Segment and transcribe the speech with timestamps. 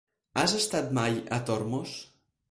[0.43, 1.93] Has estat mai a Tormos?